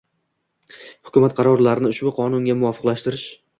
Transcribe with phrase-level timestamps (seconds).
[1.09, 3.33] hukumat qarorlarini ushbu Qonunga muvofiqlashtirsin;